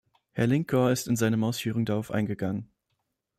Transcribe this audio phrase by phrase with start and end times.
[0.31, 2.71] Herr Linkohr ist in seinen Ausführungen darauf eingegangen.